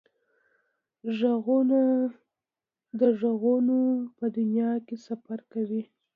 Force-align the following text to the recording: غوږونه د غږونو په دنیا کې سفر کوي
غوږونه 1.19 1.79
د 2.99 3.01
غږونو 3.19 3.79
په 4.17 4.25
دنیا 4.37 4.71
کې 4.85 4.95
سفر 5.07 5.39
کوي 5.51 5.81